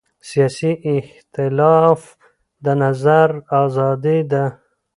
[0.29, 2.01] سیاسي اختلاف
[2.63, 3.29] د نظر
[3.61, 4.43] ازادي ده